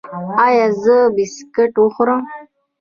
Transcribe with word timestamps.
ایا 0.45 0.67
زه 0.83 0.95
بسکټ 1.15 1.71
وخورم؟ 1.79 2.21